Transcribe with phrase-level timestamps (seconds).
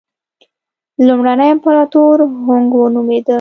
[1.07, 3.29] لومړنی امپراتور هونګ وو نومېده.